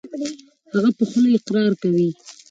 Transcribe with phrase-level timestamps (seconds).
[0.73, 2.09] هغه په خوله اقرار کوي.